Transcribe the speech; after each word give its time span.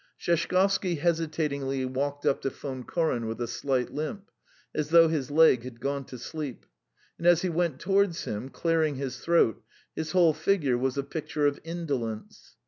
Sheshkovsky 0.19 0.95
hesitatingly 0.97 1.85
walked 1.85 2.25
up 2.25 2.41
to 2.41 2.49
Von 2.49 2.83
Koren 2.85 3.27
with 3.27 3.39
a 3.39 3.45
slight 3.45 3.93
limp, 3.93 4.31
as 4.73 4.89
though 4.89 5.09
his 5.09 5.29
leg 5.29 5.61
had 5.61 5.79
gone 5.79 6.05
to 6.05 6.17
sleep; 6.17 6.65
and 7.19 7.27
as 7.27 7.43
he 7.43 7.49
went 7.49 7.77
towards 7.79 8.23
him, 8.23 8.49
clearing 8.49 8.95
his 8.95 9.19
throat, 9.19 9.61
his 9.95 10.13
whole 10.13 10.33
figure 10.33 10.75
was 10.75 10.97
a 10.97 11.03
picture 11.03 11.45
of 11.45 11.59
indolence. 11.63 12.55